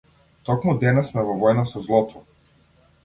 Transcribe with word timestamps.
Токму 0.47 0.73
денес 0.83 1.11
сме 1.13 1.25
во 1.27 1.37
војна 1.43 1.67
со 1.75 1.85
злото! 1.89 2.25